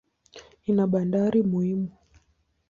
Ina 0.69 0.83
bandari 0.91 1.39
muhimu. 1.49 1.89